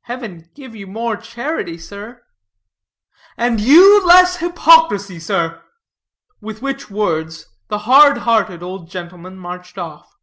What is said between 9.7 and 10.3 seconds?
off.